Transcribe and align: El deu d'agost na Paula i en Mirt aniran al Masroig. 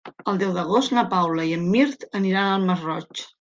El 0.31 0.37
deu 0.43 0.53
d'agost 0.55 0.93
na 0.97 1.03
Paula 1.11 1.45
i 1.49 1.53
en 1.59 1.67
Mirt 1.75 2.07
aniran 2.21 2.55
al 2.57 2.67
Masroig. 2.73 3.25